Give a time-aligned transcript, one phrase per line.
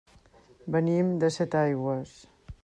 [0.75, 2.17] Venim de Setaigües.